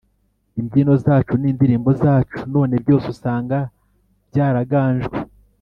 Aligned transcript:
imbyino 0.59 0.93
zacu, 1.05 1.33
n’indirimbo 1.41 1.89
zacu 2.01 2.37
none 2.53 2.75
byose 2.83 3.05
usanga 3.13 3.57
byaraganjwe 4.29 5.17